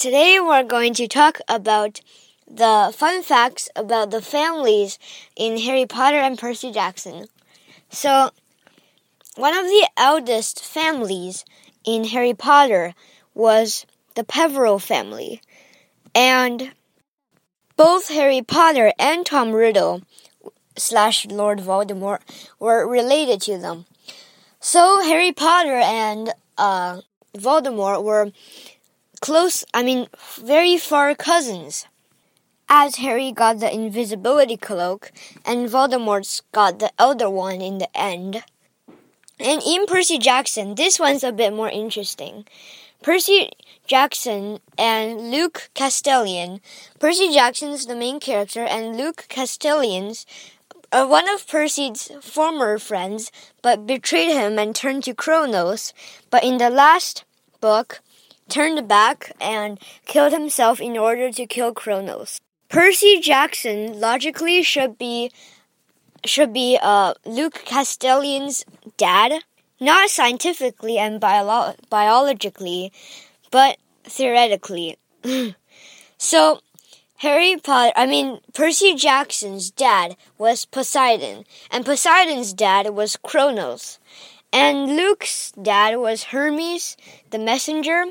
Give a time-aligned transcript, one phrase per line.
[0.00, 2.00] Today we're going to talk about
[2.50, 4.98] the fun facts about the families
[5.36, 7.26] in Harry Potter and Percy Jackson.
[7.90, 8.30] So,
[9.36, 11.44] one of the eldest families
[11.84, 12.94] in Harry Potter
[13.34, 13.84] was
[14.14, 15.42] the Peverell family.
[16.14, 16.72] And
[17.76, 20.00] both Harry Potter and Tom Riddle
[20.78, 22.20] slash Lord Voldemort
[22.58, 23.84] were related to them.
[24.60, 27.02] So Harry Potter and uh,
[27.36, 28.32] Voldemort were
[29.20, 31.86] close, I mean, very far cousins.
[32.68, 35.10] As Harry got the invisibility cloak
[35.44, 38.44] and Voldemort's got the Elder Wand in the end.
[39.40, 42.44] And in Percy Jackson, this one's a bit more interesting.
[43.02, 43.50] Percy
[43.86, 46.60] Jackson and Luke Castellan.
[46.98, 50.26] Percy Jackson's the main character, and Luke Castellan's
[50.92, 53.32] uh, one of Percy's former friends,
[53.62, 55.94] but betrayed him and turned to Kronos.
[56.30, 57.24] But in the last
[57.60, 58.00] book,
[58.50, 62.40] turned back and killed himself in order to kill Kronos.
[62.68, 65.30] Percy Jackson logically should be
[66.24, 68.64] should be uh, Luke Castellan's
[68.96, 69.42] dad,
[69.80, 72.92] not scientifically and bio- biologically,
[73.50, 74.98] but theoretically.
[76.18, 76.60] so
[77.16, 83.98] Harry Potter, I mean, Percy Jackson's dad was Poseidon, and Poseidon's dad was Kronos.
[84.52, 86.96] And Luke's dad was Hermes,
[87.30, 88.06] the messenger,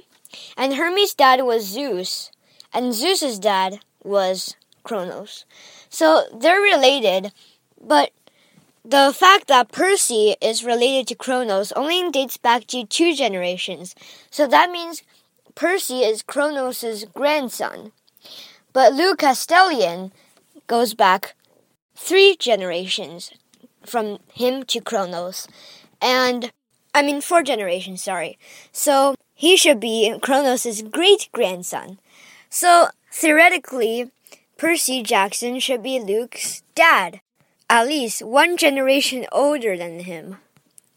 [0.57, 2.31] and Hermes' dad was Zeus,
[2.73, 5.45] and Zeus's dad was Kronos.
[5.89, 7.31] So they're related,
[7.81, 8.11] but
[8.83, 13.93] the fact that Percy is related to Kronos only dates back to two generations.
[14.31, 15.03] So that means
[15.55, 17.91] Percy is Kronos' grandson.
[18.73, 20.11] But Luke Castellan
[20.67, 21.35] goes back
[21.95, 23.31] three generations
[23.85, 25.47] from him to Kronos.
[26.01, 26.51] And
[26.93, 28.37] I mean four generations, sorry.
[28.71, 31.97] So he should be Kronos' great grandson.
[32.49, 34.11] So theoretically,
[34.57, 37.21] Percy Jackson should be Luke's dad,
[37.69, 40.39] at least one generation older than him.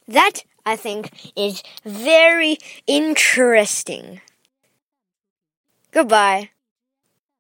[0.08, 2.58] That, I think, is very
[2.88, 4.20] interesting.
[5.92, 6.50] Goodbye.